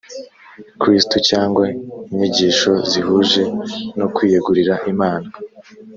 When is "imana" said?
4.91-5.29